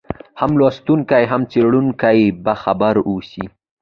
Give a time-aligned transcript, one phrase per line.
[0.39, 3.45] هم لوستونکی هم څېړونکی په خبر واوسي.